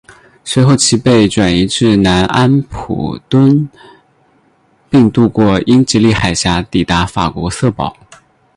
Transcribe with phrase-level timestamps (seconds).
[0.43, 3.69] 随后其被转移至南安普敦
[4.89, 7.95] 并渡过英吉利海峡抵达法国瑟堡。